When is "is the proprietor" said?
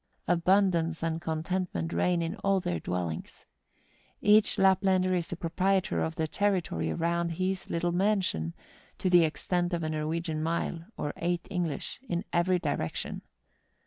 5.13-6.01